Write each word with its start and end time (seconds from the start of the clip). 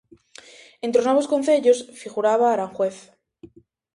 Entre 0.85 0.99
os 1.01 1.07
novos 1.09 1.29
concellos 1.33 1.79
figuraba 2.01 2.45
Aranjuez. 2.49 2.97